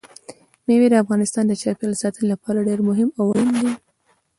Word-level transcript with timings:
مېوې 0.65 0.87
د 0.91 0.95
افغانستان 1.03 1.43
د 1.47 1.53
چاپیریال 1.61 1.93
ساتنې 2.01 2.25
لپاره 2.33 2.65
ډېر 2.67 2.79
مهم 2.89 3.09
او 3.19 3.25
اړین 3.31 3.49
دي. 3.63 3.71